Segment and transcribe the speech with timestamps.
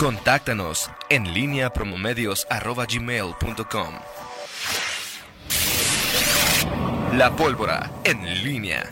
[0.00, 3.94] Contáctanos en línea promomedios.com.
[7.18, 8.90] La pólvora en línea.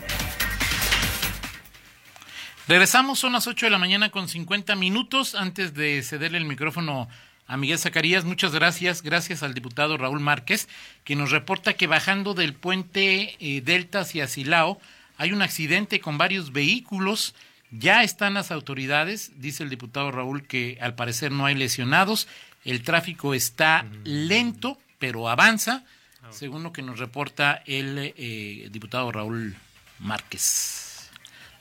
[2.69, 5.35] Regresamos, son las 8 de la mañana con 50 minutos.
[5.35, 7.09] Antes de cederle el micrófono
[7.47, 9.01] a Miguel Zacarías, muchas gracias.
[9.01, 10.69] Gracias al diputado Raúl Márquez,
[11.05, 14.79] que nos reporta que bajando del puente eh, Delta hacia Silao
[15.17, 17.35] hay un accidente con varios vehículos.
[17.71, 22.29] Ya están las autoridades, dice el diputado Raúl, que al parecer no hay lesionados.
[22.65, 25.85] El tráfico está lento, pero avanza,
[26.31, 29.57] según lo que nos reporta el eh, diputado Raúl
[29.99, 31.11] Márquez.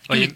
[0.10, 0.34] Oye,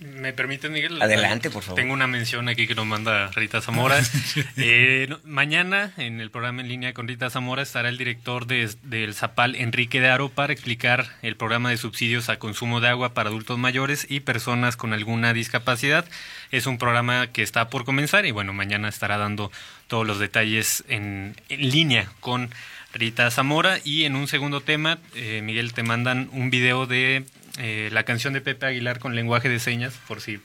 [0.00, 1.02] ¿Me permiten, Miguel?
[1.02, 1.76] Adelante, por favor.
[1.76, 4.00] Tengo una mención aquí que nos manda Rita Zamora.
[4.56, 9.14] eh, mañana, en el programa en línea con Rita Zamora, estará el director de, del
[9.14, 13.30] Zapal, Enrique de Aro, para explicar el programa de subsidios a consumo de agua para
[13.30, 16.04] adultos mayores y personas con alguna discapacidad.
[16.52, 19.50] Es un programa que está por comenzar y, bueno, mañana estará dando
[19.88, 22.50] todos los detalles en, en línea con
[22.92, 23.78] Rita Zamora.
[23.84, 27.24] Y en un segundo tema, eh, Miguel, te mandan un video de
[27.58, 30.40] eh, la canción de Pepe Aguilar con lenguaje de señas, por si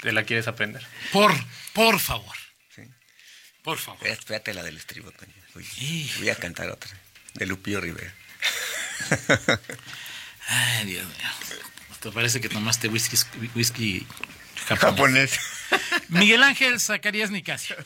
[0.00, 0.86] te la quieres aprender.
[1.12, 1.32] Por,
[1.72, 2.36] por favor.
[2.74, 2.82] Sí.
[3.62, 4.06] Por favor.
[4.06, 5.32] Espérate la del estribo, Toño.
[5.54, 6.90] Voy, voy, a cantar otra,
[7.34, 8.14] de Lupillo Rivera.
[10.48, 11.58] Ay, Dios mío.
[12.00, 13.16] Te parece que tomaste whisky,
[13.54, 14.06] whisky
[14.66, 15.38] japonés.
[15.38, 15.40] japonés.
[16.08, 17.76] Miguel Ángel Zacarías Nicasio.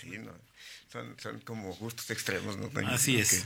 [0.00, 0.49] Sí, no
[0.92, 2.68] son, son como gustos extremos, ¿no?
[2.88, 3.44] Así es.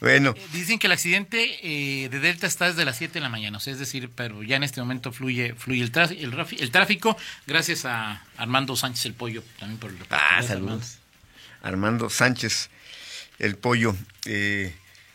[0.00, 0.34] Bueno.
[0.36, 3.56] Eh, dicen que el accidente eh, de Delta está desde las 7 de la mañana,
[3.56, 7.16] o sea, es decir, pero ya en este momento fluye fluye el, el, el, tráfico,
[7.46, 10.98] gracias a Armando Sánchez el Pollo, también por el Ah, saludos.
[11.62, 12.10] Armando.
[12.10, 12.68] Sánchez
[13.38, 13.96] el Pollo.
[14.26, 14.74] Eh,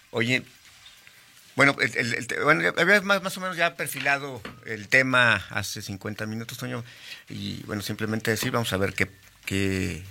[0.09, 0.43] oye,
[1.55, 6.57] bueno, el, bueno, había más, más o menos ya perfilado el tema hace 50 minutos,
[6.57, 6.83] Toño,
[7.29, 9.09] y bueno, simplemente decir, vamos a ver qué,
[9.45, 10.03] qué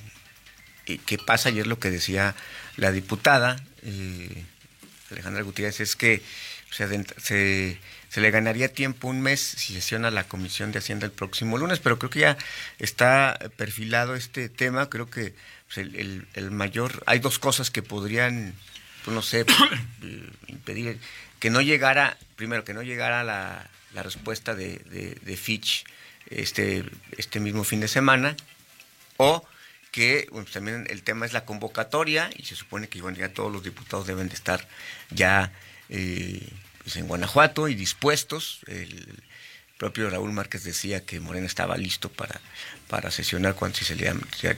[0.87, 2.35] qué pasa, y es lo que decía
[2.77, 4.45] la diputada eh,
[5.11, 6.23] Alejandra Gutiérrez, es que
[6.71, 11.59] se, se, le ganaría tiempo un mes si sesiona la Comisión de Hacienda el próximo
[11.59, 12.39] lunes, pero creo que ya
[12.79, 15.35] está perfilado este tema, creo que
[15.67, 18.55] pues, el, el, el, mayor, hay dos cosas que podrían,
[19.05, 19.47] pues, no sé,
[20.49, 20.99] impedir
[21.39, 25.85] que no llegara, primero, que no llegara la, la respuesta de, de, de Fitch
[26.31, 26.85] este,
[27.17, 28.37] este mismo fin de semana,
[29.19, 29.47] o
[29.97, 33.63] que bueno, también el tema es la convocatoria y se supone que ya todos los
[33.63, 34.69] diputados deben de estar
[35.09, 35.55] ya
[35.89, 36.47] eh,
[36.83, 38.61] pues en Guanajuato y dispuestos.
[38.67, 39.23] El
[39.79, 42.43] propio Raúl Márquez decía que Morena estaba listo para,
[42.89, 44.13] para sesionar cuando se le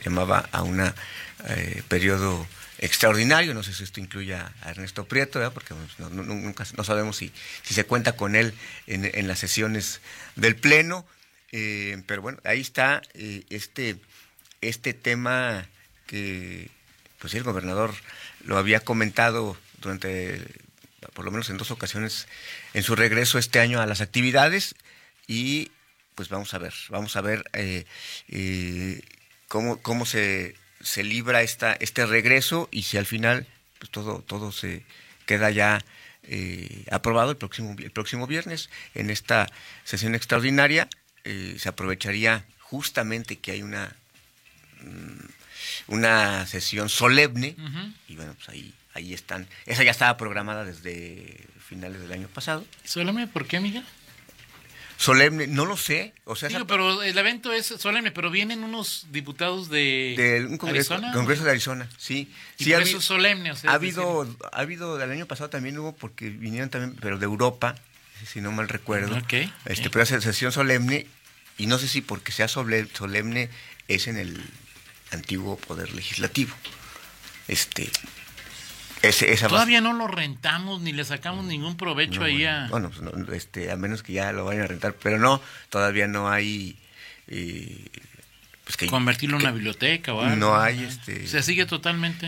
[0.04, 2.44] llamaba a un eh, periodo
[2.78, 3.54] extraordinario.
[3.54, 7.30] No sé si esto incluye a Ernesto Prieto, porque no, no, nunca no sabemos si,
[7.62, 8.54] si se cuenta con él
[8.88, 10.00] en, las sesiones
[10.34, 11.06] del Pleno.
[11.52, 13.98] Eh, pero bueno, ahí está este
[14.60, 15.66] este tema
[16.06, 16.70] que
[17.18, 17.94] pues el gobernador
[18.44, 20.42] lo había comentado durante
[21.14, 22.26] por lo menos en dos ocasiones
[22.74, 24.74] en su regreso este año a las actividades
[25.26, 25.70] y
[26.14, 27.84] pues vamos a ver, vamos a ver eh,
[28.28, 29.02] eh,
[29.46, 33.46] cómo, cómo se, se libra esta, este regreso y si al final
[33.78, 34.84] pues todo, todo se
[35.26, 35.84] queda ya
[36.24, 39.46] eh, aprobado el próximo, el próximo viernes en esta
[39.84, 40.88] sesión extraordinaria
[41.58, 43.94] se aprovecharía justamente que hay una
[45.86, 47.94] una sesión solemne uh -huh.
[48.08, 49.46] y bueno, pues ahí, ahí están.
[49.66, 52.64] Esa ya estaba programada desde finales del año pasado.
[52.84, 53.84] ¿Solemne por qué, Miguel?
[54.98, 56.12] Solemne, no lo sé.
[56.24, 60.58] O sea, Digo, pero el evento es solemne, pero vienen unos diputados de, de un
[60.58, 61.14] congreso, Arizona.
[61.14, 62.32] Congreso de Arizona, sí.
[62.58, 63.52] Y sí ha, es solemne.
[63.52, 64.38] O sea, ha habido, decir...
[64.50, 67.76] ha habido, del año pasado también hubo, porque vinieron también, pero de Europa,
[68.26, 69.16] si no mal recuerdo.
[69.18, 69.88] Okay, este, okay.
[69.92, 71.06] Pero hace sesión solemne,
[71.58, 73.50] y no sé si porque sea solemne
[73.86, 74.42] es en el
[75.12, 76.54] antiguo poder legislativo.
[77.46, 77.90] Este,
[79.02, 82.66] ese, esa Todavía no lo rentamos ni le sacamos ningún provecho no, ahí a.
[82.68, 86.08] Bueno, pues no, este, a menos que ya lo vayan a rentar, pero no, todavía
[86.08, 86.76] no hay.
[87.28, 87.86] Eh,
[88.64, 90.36] pues que, Convertirlo en una biblioteca o algo.
[90.36, 90.82] No hay.
[90.82, 92.26] Este, Se sigue totalmente.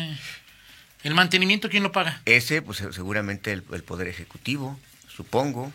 [1.02, 2.20] ¿El mantenimiento quién lo paga?
[2.24, 4.78] Ese, pues seguramente el, el Poder Ejecutivo,
[5.08, 5.72] supongo.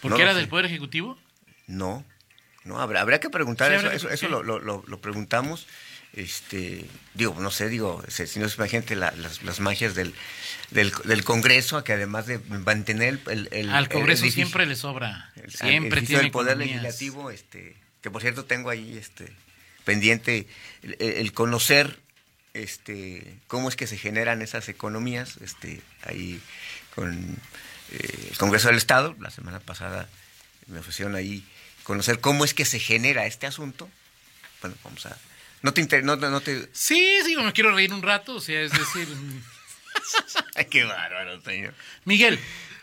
[0.00, 1.18] ¿Por qué no era del Poder Ejecutivo?
[1.66, 2.04] No,
[2.64, 5.66] no, habrá, habrá que preguntar, sí, eso, eso, eso lo, lo, lo preguntamos
[6.14, 6.84] este
[7.14, 10.14] digo no sé digo si no se imagínate la, las, las, magias del,
[10.70, 15.30] del, del, Congreso que además de mantener el, el al Congreso el, siempre le sobra
[15.48, 16.82] siempre el, tiene el poder economías.
[16.82, 19.30] legislativo este que por cierto tengo ahí este
[19.84, 20.46] pendiente
[20.82, 21.98] el, conocer
[22.54, 26.40] este cómo es que se generan esas economías este ahí
[26.94, 27.36] con
[27.92, 30.08] eh, el Congreso del Estado la semana pasada
[30.68, 31.44] me ofrecieron ahí
[31.82, 33.90] conocer cómo es que se genera este asunto
[34.62, 35.16] bueno vamos a
[35.62, 36.68] No te, inter- no, no- no te...
[36.72, 39.08] Sí, sí, me quiero reír un rato, o sea, es decir,
[40.70, 41.74] qué bárbaro, señor.
[42.04, 42.38] Miguel,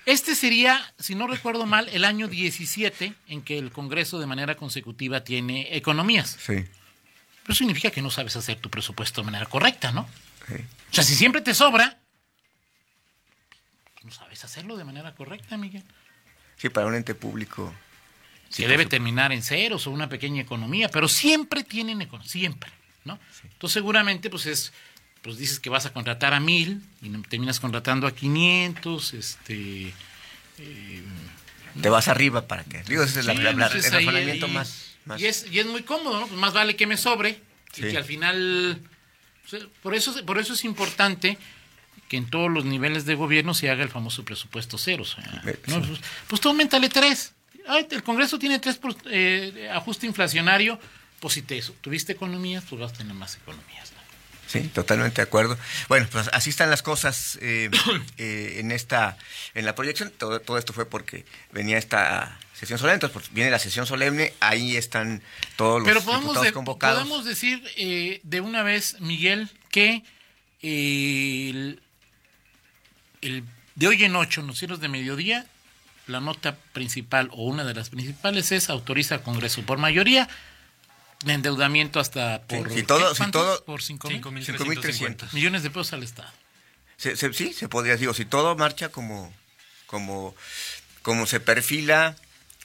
[0.06, 4.56] este sería, si no recuerdo mal, el año 17 en que el Congreso de manera
[4.56, 6.38] consecutiva tiene economías.
[6.40, 6.66] Sí,
[7.44, 10.08] Pero significa que no sabes hacer tu presupuesto de manera correcta, ¿no?
[10.48, 10.56] sí.
[10.92, 11.98] O sea, si siempre te sobra,
[14.04, 15.84] no sabes hacerlo de manera correcta, Miguel.
[16.58, 17.74] Sí, para un ente público.
[18.50, 18.90] Sí, que debe supuesto.
[18.90, 22.72] terminar en ceros o una pequeña economía, pero siempre tienen economía, siempre,
[23.04, 23.20] ¿no?
[23.44, 24.74] Entonces seguramente pues es,
[25.22, 29.94] pues dices que vas a contratar a mil y terminas contratando a 500, este...
[31.82, 32.82] Te vas arriba para que.
[32.84, 34.92] Digo, ese es la- sí, la- la- pues, el razonamiento más.
[35.06, 36.28] más- Y, es, y es muy cómodo, ¿no?
[36.28, 37.42] Pues más vale que me sobre
[37.76, 38.80] y que al final...
[39.50, 41.38] pues, por, eso, por eso es importante
[42.08, 45.04] que en todos los niveles de gobierno se haga el famoso presupuesto cero.
[45.04, 45.58] o sea, Eh.
[45.66, 47.34] Pues, pues tú aumentale tres.
[47.90, 50.80] El Congreso tiene tres por- eh, ajuste inflacionario.
[51.20, 53.92] Pues si te tuviste economías, pues vas a tener más economías.
[53.92, 53.96] ¿no?
[54.48, 55.58] Sí, totalmente de acuerdo.
[55.88, 57.72] Bueno, pues así están las cosas eh,
[58.18, 59.18] eh, en esta,
[59.56, 60.12] en la proyección.
[60.18, 64.34] Todo, todo esto fue porque venía esta sesión solemne, entonces pues, viene la sesión solemne,
[64.40, 65.22] ahí están
[65.58, 67.00] todos los Pero podemos, diputados de- convocados.
[67.00, 70.04] podemos decir eh, de una vez, Miguel, que
[70.62, 71.82] eh, el,
[73.22, 73.44] el-
[73.76, 75.46] de hoy en ocho, noticieros de mediodía,
[76.08, 80.28] la nota principal o una de las principales es autoriza al Congreso por mayoría
[81.24, 85.34] de endeudamiento hasta por si todo- si todo- por cinco mil 5.350.
[85.34, 86.30] millones de pesos al Estado.
[86.98, 89.34] Se- se- sí, se podría, digo, si todo marcha como,
[89.88, 90.36] como,
[91.02, 92.16] como se perfila,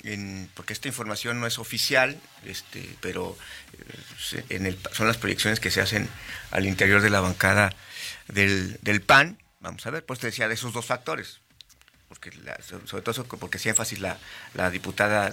[0.02, 3.36] en, porque esta información no es oficial, este, pero
[3.74, 3.84] eh,
[4.18, 6.08] se- en el, son las proyecciones que se hacen
[6.50, 7.74] al interior de la bancada
[8.28, 9.38] del, del PAN.
[9.60, 11.40] Vamos a ver, pues te decía de esos dos factores,
[12.10, 14.18] porque la- so- sobre todo eso, porque hacía énfasis la,
[14.54, 15.32] la diputada,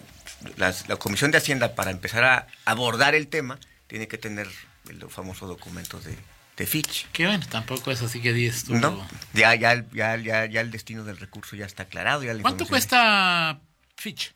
[0.56, 4.47] la Comisión de Hacienda para empezar a abordar el tema, tiene que tener
[4.88, 6.15] el famoso documento de,
[6.56, 7.07] de Fitch.
[7.12, 8.75] Que bueno, tampoco es así que dices tú.
[8.75, 12.24] No, ya, ya, ya, ya, ya el destino del recurso ya está aclarado.
[12.24, 13.59] Ya ¿Cuánto cuesta
[13.95, 14.33] Fitch?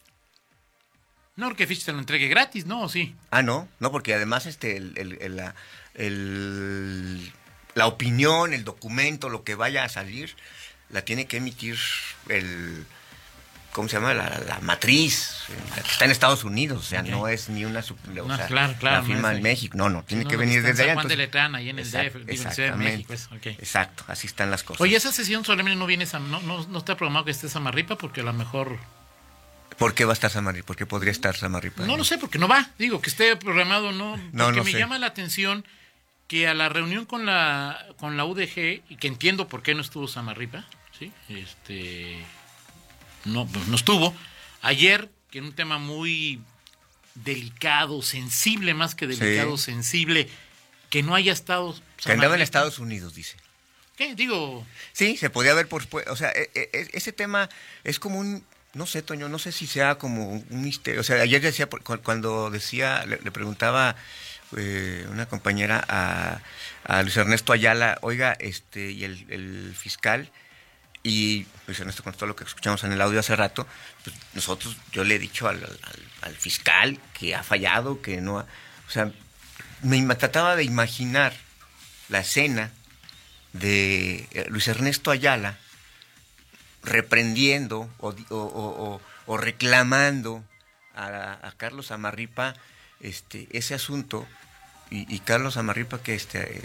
[1.36, 2.82] No, porque Fitch te lo entregue gratis, ¿no?
[2.82, 3.16] ¿O sí?
[3.30, 5.54] Ah, no, no, porque además este, el, el-
[5.94, 7.32] el-
[7.76, 10.36] la opinión, el documento, lo que vaya a salir,
[10.92, 11.78] la tiene que emitir
[12.30, 12.86] el,
[13.72, 14.14] ¿cómo se llama?
[14.14, 15.36] La, la matriz,
[15.78, 18.98] está en Estados Unidos, o sea, no es ni una, o No, sea, claro, claro,
[18.98, 19.44] la firma no en.
[19.44, 20.94] México, no, no, tiene No, que venir desde allá.
[20.96, 22.72] Juan de entonces- Letrán, ahí en el Exact- DF, de.
[22.76, 23.30] México, es.
[23.60, 24.82] Exacto, así están las cosas.
[24.82, 28.22] Oye, esa sesión solemne no viene, no, no, no está programado que esté Samarripa porque
[28.22, 28.78] a lo mejor...
[29.78, 30.68] ¿Por qué va a estar Samarripa?
[30.68, 31.86] ¿Por qué podría estar Samarripa?
[31.86, 32.70] No lo sé, porque no va.
[32.78, 34.16] Digo, que esté programado, no.
[34.32, 34.78] No, Porque no me sé.
[34.78, 35.66] llama la atención
[36.28, 39.82] que a la reunión con la con la UDG, y que entiendo por qué no
[39.82, 40.66] estuvo Samarripa,
[41.02, 41.12] ¿sí?
[41.30, 42.24] Este,
[43.26, 44.14] no, pues no estuvo.
[44.62, 46.42] Ayer, que en un tema muy
[47.16, 49.66] delicado, sensible más que delicado, Sí.
[49.66, 50.30] sensible,
[50.90, 51.76] que no haya estado...
[51.98, 52.42] Que andaba en.
[52.42, 53.38] Estados Unidos, dice.
[53.98, 54.16] ¿Qué?
[54.16, 55.88] Digo, Sí, se podía ver por...
[56.08, 57.50] O sea, e- e- ese tema
[57.84, 58.46] es como un...
[58.74, 61.02] No sé, Toño, no sé si sea como un misterio.
[61.02, 61.68] O sea, ayer decía,
[62.04, 63.98] cuando decía, le, le preguntaba
[64.56, 66.42] eh, una compañera a,
[66.86, 70.32] a Luis Ernesto Ayala, oiga, este, y el, el fiscal,
[71.04, 73.68] y Luis Ernesto contestó lo que escuchamos en el audio hace rato,
[74.04, 75.80] pues nosotros, yo le he dicho al, al-
[76.22, 78.46] al fiscal que ha fallado, que no ha...
[78.88, 79.12] O sea,
[79.82, 81.34] me trataba de imaginar
[82.10, 82.72] la escena
[83.54, 85.58] de eh, Luis Ernesto Ayala
[86.84, 90.44] reprendiendo o, reclamando
[90.96, 92.54] a, Carlos Amarripa
[93.00, 94.28] este, ese asunto
[94.90, 96.64] y, Carlos Amarripa que este, eh,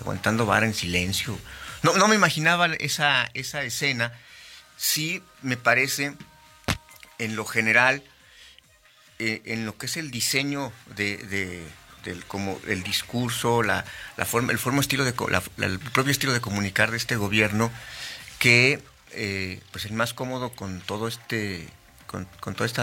[0.00, 1.38] aguantando vara en silencio.
[1.82, 4.12] No, no me imaginaba esa, esa escena.
[4.76, 6.14] Sí me parece,
[7.18, 8.02] en lo general,
[9.18, 11.66] eh, en lo que es el diseño de, de-
[12.04, 13.84] del como el discurso, la,
[14.16, 16.96] la forma, el forma estilo de co- la- la- el propio estilo de comunicar de
[16.96, 17.72] este gobierno,
[18.38, 18.80] que
[19.12, 21.68] eh, pues el más cómodo con todo este
[22.06, 22.82] con, con todo este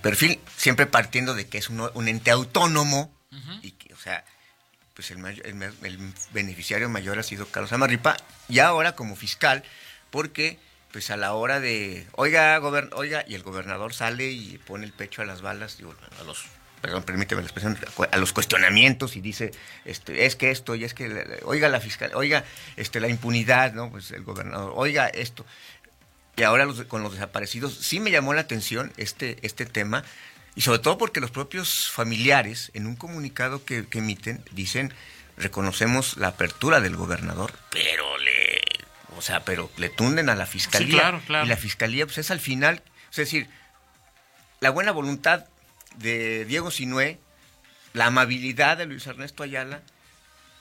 [0.00, 3.14] perfil, siempre partiendo de que es un, un ente autónomo
[3.62, 4.24] y que, o sea,
[4.96, 8.16] pues el, mayor- el, beneficiario mayor ha sido Carlos Amarripa
[8.48, 9.62] y ahora como fiscal,
[10.10, 10.58] porque
[10.90, 14.92] pues a la hora de, oiga, gobern oiga, y el gobernador sale y pone el
[14.92, 15.76] pecho a las balas,
[16.18, 16.46] a los,
[16.80, 17.78] perdón, permíteme la expresión,
[18.10, 19.50] a los cuestionamientos y dice,
[19.84, 22.44] este, es que esto, y es que, oiga la fiscal, oiga,
[22.76, 23.90] este, la impunidad, ¿no?
[23.90, 25.44] Pues el gobernador, oiga esto.
[26.38, 30.02] Y ahora con los desaparecidos, sí me llamó la atención este, este tema,
[30.56, 34.92] y sobre todo porque los propios familiares, en un comunicado que, que emiten, dicen,
[35.36, 38.62] reconocemos la apertura del gobernador, pero le,
[39.16, 40.88] o sea, pero le tunden a la fiscalía.
[40.88, 41.46] Sí, claro, claro.
[41.46, 43.48] Y la fiscalía, pues es al final, es decir,
[44.58, 45.44] la buena voluntad
[45.98, 47.20] de Diego Sinué
[47.96, 49.80] la amabilidad de Luis Ernesto Ayala,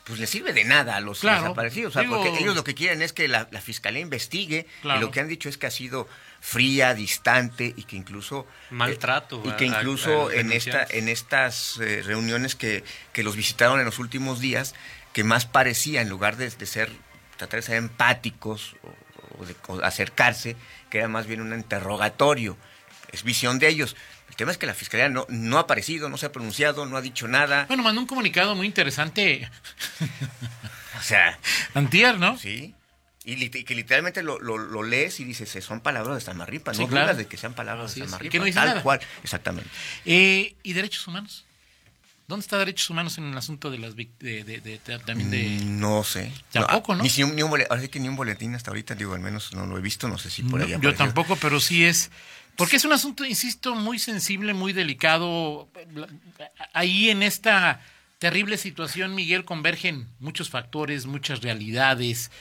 [0.05, 1.41] pues le sirve de nada a los Claro.
[1.43, 1.89] desaparecidos.
[1.89, 5.00] O sea, Digo- porque ellos lo que quieren es que la, la fiscalía investigue Claro.
[5.00, 6.07] y lo que han dicho es que ha sido
[6.39, 11.77] fría, distante y que incluso Maltrato y que a- a incluso en esta en estas
[11.81, 12.83] eh, reuniones que,
[13.13, 14.75] que los visitaron en los últimos días
[15.12, 16.91] que más parecía en lugar de, de ser
[17.38, 20.55] tratar de ser empáticos o, o de o acercarse
[20.91, 22.57] que era más bien un interrogatorio
[23.12, 23.95] es visión de ellos
[24.29, 26.98] el tema es que la fiscalía no, no ha aparecido no se ha pronunciado no
[26.98, 29.50] ha dicho nada Bueno, mandó un comunicado muy interesante
[30.98, 31.38] o sea
[31.74, 32.38] antier, ¿no?
[32.38, 32.74] sí
[33.27, 36.74] y lit- que literalmente lo, lo- lo lees y dices "Eh, son palabras de Samarripa
[36.75, 37.05] Sí, no claro.
[37.08, 38.84] dudas de que sean palabras Así de Samarripa que no dice tal nada.
[38.84, 39.70] cual exactamente
[40.05, 41.44] Eh, ¿Y derechos humanos?
[42.27, 46.03] ¿Dónde está derechos humanos en el asunto de las de, de- también de Mm, No
[46.03, 46.32] sé.
[46.51, 47.03] Tampoco, ¿no?
[47.03, 49.13] Ni, si un, ni un boletín, ahora sí que ni un boletín hasta ahorita, digo,
[49.13, 50.98] al menos no lo he visto, no sé si por No, ahí yo apareció.
[51.05, 52.10] tampoco, pero sí es
[52.57, 55.69] porque es un asunto, insisto, muy sensible, muy delicado.
[56.74, 57.81] Ahí en esta
[58.19, 62.31] terrible situación, Miguel, convergen muchos factores, muchas realidades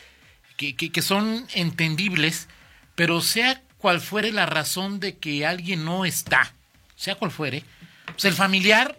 [0.56, 2.48] que, que, que son entendibles,
[2.94, 6.54] pero sea cual fuere la razón de que alguien no está,
[6.96, 7.64] sea cual fuere,
[8.06, 8.98] pues el familiar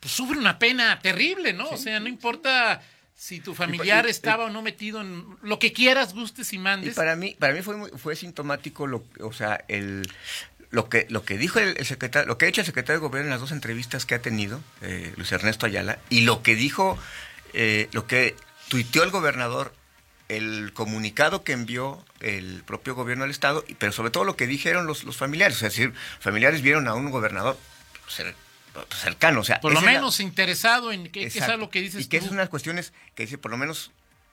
[0.00, 1.68] pues, sufre una pena terrible, ¿no?
[1.68, 2.80] o sea, no importa
[3.22, 6.56] si tu familiar y- y- estaba o no metido en lo que quieras, gustes y
[6.56, 6.94] Y mandes.
[6.94, 10.10] para mí, para mí fue muy- fue sintomático lo, o sea, el
[10.70, 13.26] lo que lo que dijo el, secretario, lo que ha hecho el secretario de gobierno
[13.26, 16.96] en las dos entrevistas que ha tenido, eh, Luis Ernesto Ayala, y lo que dijo,
[17.52, 18.36] eh, lo que
[18.68, 19.74] tuiteó el gobernador,
[20.30, 24.46] el comunicado que envió el propio gobierno del estado, y- pero sobre todo lo que
[24.46, 27.58] dijeron los, los familiares, es decir, familiares vieron a un gobernador
[28.08, 28.34] cer-
[28.96, 32.04] cercano, o sea, por lo es la- menos interesado en que es algo que dices
[32.04, 32.26] Y que tú.
[32.26, 33.90] son unas cuestiones que dice, por lo menos,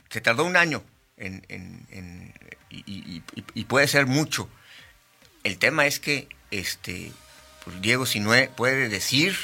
[0.09, 0.83] se tardó un año
[1.17, 2.33] en, en- en-
[2.69, 4.49] y, y- y- y puede ser mucho.
[5.43, 7.11] El tema es que este
[7.63, 9.35] pues, Diego Sinue puede decir,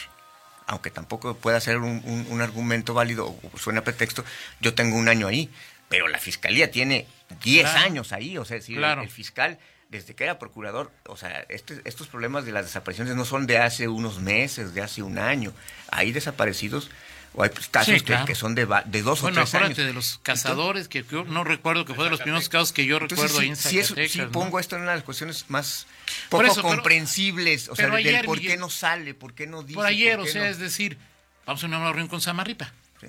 [0.68, 4.24] aunque tampoco pueda ser un, un- un argumento válido o suena a pretexto,
[4.62, 5.50] yo tengo un año ahí,
[5.90, 7.08] pero la fiscalía tiene
[7.44, 7.86] 10 Claro.
[7.86, 9.02] años ahí, o sea, es Claro.
[9.02, 9.60] el, el fiscal
[9.90, 13.60] desde que era procurador, o sea, este- estos problemas de las desapariciones no son de
[13.60, 15.54] hace unos meses, de hace un año.
[15.92, 16.90] Hay desaparecidos
[17.36, 18.26] o hay pues, casos Sí, que- claro.
[18.26, 19.88] que, son de, dos bueno, o tres acuérdate años.
[19.88, 22.98] de los cazadores, que yo no recuerdo que fue de los primeros casos que yo
[22.98, 25.86] Entonces, recuerdo sí, ahí en sí, eso- pongo esto en una de las cuestiones más
[26.30, 29.64] poco eso, pero- comprensibles, o sea, del ayer, por qué no sale, por qué no
[29.64, 29.76] dice.
[29.76, 30.98] Por ayer, por o sea, no- es decir,
[31.46, 32.72] vamos a una reunión con Samarripa.
[33.02, 33.08] Sí.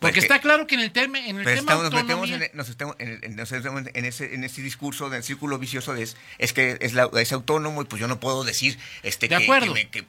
[0.00, 2.22] Porque que- está claro que en el tema, en el Pero tema estamos, nos metemos
[2.30, 6.02] autonomía, en, nos estamos en, en- en ese, en ese discurso del círculo vicioso de
[6.02, 9.36] es, es que es, la- es autónomo y pues yo no puedo decir este De
[9.36, 9.74] que- acuerdo.
[9.74, 10.04] que me- que-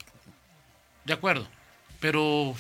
[1.06, 1.48] de acuerdo,
[2.00, 2.56] pero,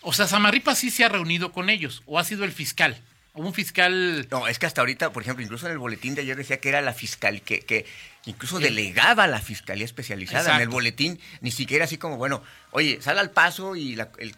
[0.00, 3.00] o sea, Samarripa sí se ha reunido con ellos, o ha sido el fiscal,
[3.32, 4.26] o un fiscal...
[4.30, 6.68] No, es que hasta ahorita, por ejemplo, incluso en el boletín de ayer decía que
[6.68, 7.84] era la fiscal, que, que
[8.26, 10.40] incluso delegaba a la fiscalía especializada.
[10.50, 10.72] En el Exacto.
[10.74, 14.34] boletín, ni siquiera así como, bueno, oye, sal al paso y la, el-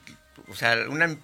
[0.48, 1.16] o sea, una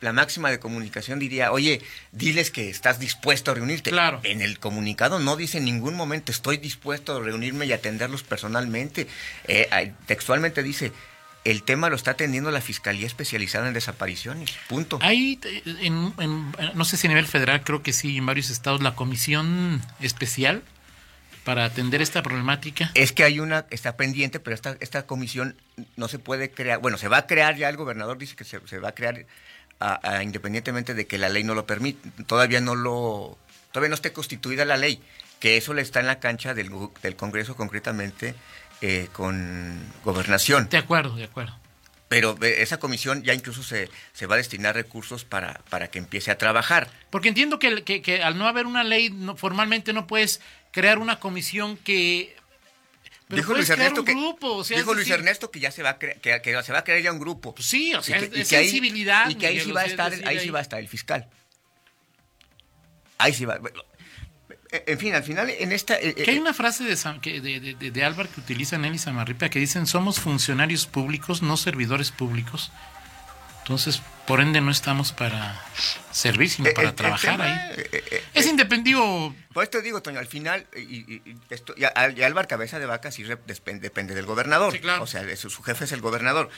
[0.00, 3.90] la máxima de comunicación diría, oye, diles que estás dispuesto a reunirte.
[3.90, 4.20] Claro.
[4.24, 9.06] En el comunicado no dice en ningún momento estoy dispuesto a reunirme y atenderlos personalmente.
[9.46, 10.92] Eh, textualmente dice,
[11.44, 14.50] el tema lo está atendiendo la Fiscalía Especializada en Desapariciones.
[14.68, 14.98] Punto.
[15.02, 15.38] Hay,
[15.80, 18.94] en- en- no sé si a nivel federal, creo que sí, en varios estados, la
[18.94, 20.62] comisión especial
[21.44, 22.90] para atender esta problemática.
[22.94, 25.56] Es que hay una, está pendiente, pero esta, esta comisión
[25.96, 28.60] no se puede crear, bueno, se va a crear ya, el gobernador dice que se,
[28.66, 29.24] se va a crear
[29.80, 33.38] a- a- independientemente de que la ley no lo permite, todavía no lo,
[33.72, 35.02] todavía no esté constituida la ley,
[35.40, 36.70] que eso le está en la cancha del,
[37.02, 38.34] del Congreso concretamente
[38.82, 40.68] eh, con gobernación.
[40.68, 41.56] De acuerdo, de acuerdo.
[42.08, 45.98] Pero eh, esa comisión ya incluso se, se va a destinar recursos para, para que
[45.98, 46.90] empiece a trabajar.
[47.10, 50.40] Porque entiendo que, que- que al no haber una ley, no- formalmente no puedes
[50.72, 52.36] crear una comisión que...
[53.30, 55.60] Pero dijo Luis Ernesto un que grupo, o sea, dijo es Luis decir, Ernesto que
[55.60, 57.54] ya se va a cre- que, que se va a crear ya un grupo.
[57.54, 59.28] Pues sí, o sea, Y es, que- es que ahí- sensibilidad.
[59.30, 61.28] y que ahí sí va a estar, ahí sí va a estar el fiscal.
[63.18, 63.58] Ahí sí va.
[64.72, 65.96] En fin, al final, en esta.
[65.98, 68.84] eh, Que hay eh, una frase de, Sam- que- de, de, de- Álvaro que utilizan
[68.84, 72.70] él y Samarripa que dicen somos funcionarios públicos, no servidores públicos.
[73.70, 75.56] Entonces, por ende, no estamos para
[76.10, 77.70] servir, sino eh, para el- el trabajar tema, ahí.
[77.78, 79.32] eh, eh, eh, Es independido.
[79.52, 84.16] Por esto digo, Toño, al final, y, esto, y, Álvaro Cabeza de Vaca sí depende
[84.16, 84.72] del gobernador.
[84.72, 85.04] Sí, claro.
[85.04, 86.50] O sea, es- su jefe es el gobernador.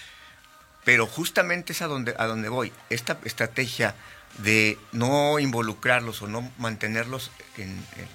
[0.86, 2.72] Pero justamente es a donde, a donde voy.
[2.88, 3.94] Esta estrategia
[4.38, 7.68] de no involucrarlos o no mantenerlos en,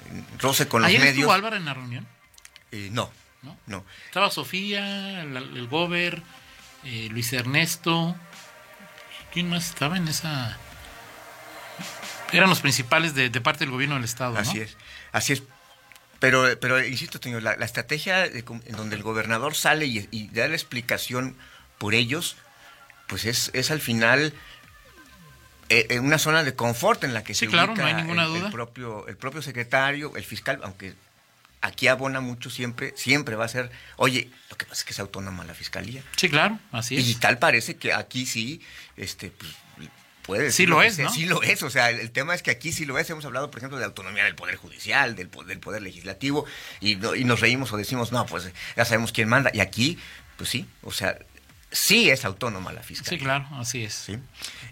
[0.10, 1.18] en- en roce con los ¿Ayer medios.
[1.18, 2.08] estuvo Álvaro en la reunión?
[2.72, 3.12] eh, no,
[3.44, 3.56] ¿no?
[3.68, 3.86] no.
[4.08, 6.24] Estaba Sofía, el, el Gober,
[6.84, 8.16] eh, Luis Ernesto.
[9.38, 10.58] ¿Quién más estaba en esa...?
[12.32, 14.40] Eran los principales de, de parte del gobierno del Estado, ¿no?
[14.40, 14.76] Así es,
[15.12, 15.44] así es.
[16.18, 20.48] Pero, pero insisto, Toño, la, la estrategia en donde el gobernador sale y, y da
[20.48, 21.36] la explicación
[21.78, 22.36] por ellos,
[23.06, 24.34] pues es, es al final
[25.70, 28.26] eh, una zona de confort en la que Sí, se claro, ubica no hay ninguna
[28.26, 30.96] el, propio, el propio secretario, el fiscal, aunque
[31.62, 35.00] aquí abona mucho siempre, siempre va a ser, oye, lo que pasa es que es
[35.00, 36.04] autónoma la fiscalía.
[36.16, 37.20] Sí, claro, así Y es.
[37.20, 38.62] tal parece que aquí sí,
[38.96, 39.52] este, pues,
[40.24, 41.10] puede Sí lo es, ¿no?
[41.12, 43.10] Sí lo es, o sea, el, el tema es que aquí sí lo es.
[43.10, 46.46] Hemos hablado, por ejemplo, de autonomía del Poder Judicial, del, del Poder Legislativo,
[46.82, 49.52] y, y nos reímos o decimos, no, pues ya sabemos quién manda.
[49.54, 49.98] Y aquí,
[50.36, 51.18] pues sí, o sea,
[51.78, 53.18] sí es autónoma la fiscalía.
[53.20, 53.94] Sí, claro, así es.
[53.94, 54.18] ¿sí?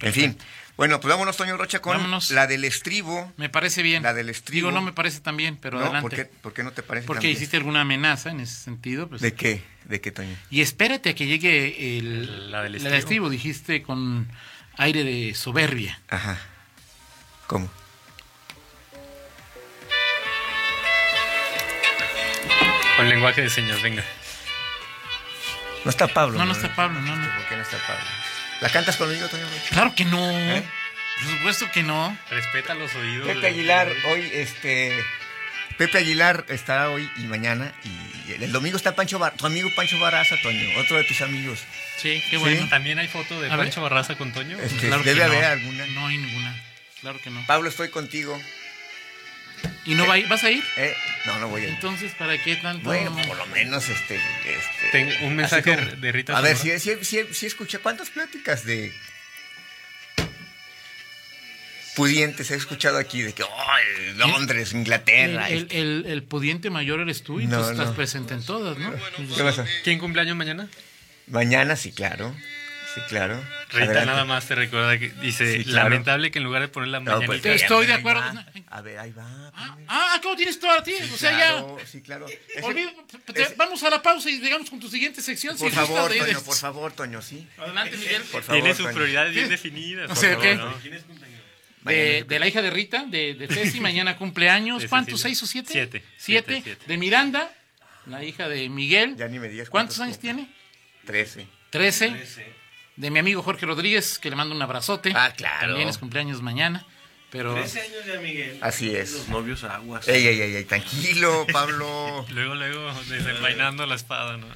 [0.01, 0.37] En fin,
[0.77, 2.31] bueno, pues vámonos, Toño Rocha, con Vámonos.
[2.31, 3.31] la del estribo.
[3.37, 4.03] Me parece bien.
[4.03, 4.67] La del estribo.
[4.67, 5.85] Digo, no me parece tan bien, pero ¿no?
[5.85, 6.09] adelante.
[6.09, 7.37] ¿Por qué, por qué no te parece Porque tan bien?
[7.37, 9.07] hiciste alguna amenaza en ese sentido.
[9.07, 9.21] Pues.
[9.21, 9.63] ¿De qué?
[9.85, 10.35] ¿De qué, Toño?
[10.49, 14.27] Y espérate a que llegue el, La del la estribo, dijiste con
[14.77, 16.01] aire de soberbia.
[16.09, 16.37] Ajá.
[17.47, 17.69] ¿Cómo?
[22.97, 24.03] Con lenguaje de señas, venga.
[25.85, 26.37] No está Pablo.
[26.37, 27.35] No, no está Pablo, no, no.
[27.35, 28.03] ¿Por qué no está Pablo?
[28.61, 29.69] ¿La cantas conmigo, Toño Rocha?
[29.69, 30.31] Claro que no.
[30.31, 30.63] ¿Eh?
[31.21, 32.17] Por supuesto que no.
[32.29, 33.27] Respeta los oídos.
[33.27, 34.93] Pepe de- Aguilar, hoy, este.
[35.77, 37.71] Pepe Aguilar estará hoy y mañana.
[38.27, 41.59] Y el, domingo está Pancho Bar- tu amigo Pancho Barraza, Toño, otro de tus amigos.
[41.97, 42.37] Sí, qué Sí.
[42.37, 42.67] bueno.
[42.69, 43.65] También hay foto de A ver.
[43.67, 44.57] Pancho Barraza con Toño.
[44.59, 45.31] Este, Claro que debe no.
[45.33, 45.85] haber alguna.
[45.87, 46.55] No hay ninguna.
[47.01, 47.45] Claro que no.
[47.45, 48.41] Pablo, estoy contigo.
[49.85, 50.27] ¿Y no va a ir?
[50.27, 50.63] vas a ir?
[50.77, 50.95] ¿Eh?
[51.27, 51.69] No, no voy a ir.
[51.71, 52.83] Entonces, ¿para qué tanto?
[52.83, 54.15] Bueno, por lo menos este.
[54.15, 57.77] este Tengo un mensaje como- de Rita A ver, si, si, si, si escuché.
[57.79, 58.91] ¿Cuántas pláticas de.
[61.95, 63.49] pudientes he escuchado aquí de que, oh,
[64.17, 65.47] Londres, el, Inglaterra.
[65.49, 67.95] el, este- el- el pudiente mayor eres tú y No, tú estás no.
[67.95, 68.91] presente en todas, ¿no?
[69.35, 69.65] ¿Qué pasa?
[69.83, 70.67] ¿Quién cumpleaños mañana?
[71.27, 72.35] Mañana sí, claro.
[72.95, 73.35] Sí, claro.
[73.69, 74.05] Rita Adelante.
[74.05, 75.89] nada más te recuerda que dice, Sí, claro.
[75.89, 77.27] lamentable que en lugar de poner la No, mañanita...
[77.27, 78.21] pues, Te estoy de acuerdo.
[78.21, 78.45] va.
[78.69, 79.51] A ver, ahí va.
[79.53, 79.85] Ah, pues.
[79.89, 80.93] ah, ¿cómo tienes todo a ti?
[81.13, 82.25] o sea, Claro, Sí, claro.
[82.27, 82.33] ya.
[82.55, 82.93] Ese- olvida-
[83.33, 85.57] te- ese- vamos a la pausa y llegamos con tu siguiente sección.
[85.57, 87.45] por si favor, gustas, de- Toño, por favor, Toño, sí.
[87.57, 88.21] Adelante, Miguel.
[88.31, 88.95] Por favor, Tiene sus Toño.
[88.95, 90.09] prioridades bien definidas.
[90.11, 90.55] O sea, ¿qué?
[90.55, 90.73] ¿no?
[91.81, 94.85] De, de la hija de Rita, de, de Ceci, mañana cumpleaños.
[94.87, 95.21] ¿Cuántos?
[95.21, 95.71] ¿Seis o siete?
[95.73, 96.03] Siete.
[96.17, 96.77] Siete.
[96.87, 97.53] De Miranda,
[98.05, 99.15] la hija de Miguel.
[99.17, 100.49] Ya ni me digas ¿Cuántos cuántos años tiene?
[101.05, 101.45] Trece.
[101.69, 102.09] Trece.
[102.95, 105.11] De mi amigo Jorge Rodríguez, que le mando un abrazote.
[105.15, 105.67] Ah, claro.
[105.69, 106.85] También es cumpleaños mañana.
[107.29, 108.57] Pero 13 años ya, Miguel.
[108.61, 109.11] Así es.
[109.11, 110.07] Los novios aguas.
[110.07, 112.25] Ey, ey, ey, ey, tranquilo, Pablo.
[112.29, 114.47] Luego, luego, desenvainando la espada, ¿no?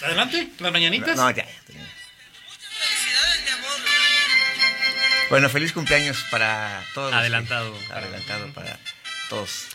[0.00, 1.16] adelante, las mañanitas.
[1.16, 1.44] No, ya.
[1.46, 1.86] ya.
[5.30, 7.10] Bueno, feliz cumpleaños para todos.
[7.10, 7.74] que- Adelantado.
[7.92, 8.78] adelantado para
[9.28, 9.66] todos.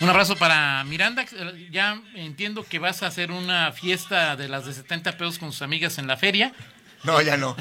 [0.00, 1.24] Un abrazo para Miranda.
[1.70, 5.62] Ya entiendo que vas a hacer una fiesta de las de 70 pesos con sus
[5.62, 6.52] amigas en la feria.
[7.04, 7.56] No, ya no.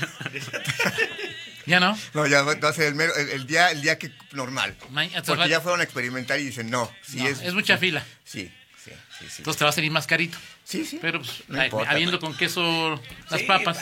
[1.66, 1.98] ¿Ya no?
[2.14, 4.76] No, ya va a ser el, mero- el, el día, el día que normal.
[4.90, 7.42] Ma- Porque ya fueron a experimentar y dicen, no, sí No, es.
[7.42, 8.04] es mucha fila.
[8.24, 8.52] Sí,
[8.84, 9.36] sí, sí, sí.
[9.40, 10.38] Entonces te va a salir más carito.
[10.64, 10.98] Sí, sí.
[11.02, 11.92] Pero pues, No ay, importa.
[11.92, 13.00] habiendo con queso
[13.30, 13.80] las Sí, papas.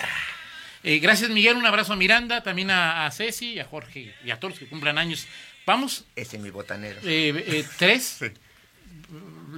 [0.83, 4.39] Eh, gracias Miguel, un abrazo a Miranda, también a, a Ceci, a Jorge y a
[4.39, 5.25] todos los que cumplan años.
[5.65, 6.99] Vamos, Ese es mi botanero.
[7.03, 8.17] eh, eh, tres.
[8.27, 8.31] Sí.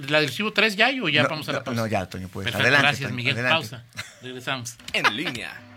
[0.08, 1.80] ¿La del Chivo tres ya hay o ya no, vamos a la no, pausa?
[1.80, 2.44] no, ya, Toño, pues.
[2.44, 2.82] Perfecto, adelante.
[2.86, 3.34] gracias Toño, Miguel.
[3.34, 3.68] adelante.
[3.68, 3.84] Pausa.
[4.22, 4.76] Regresamos.
[4.92, 5.52] En línea